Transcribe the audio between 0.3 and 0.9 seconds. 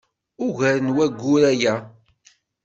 Ugar n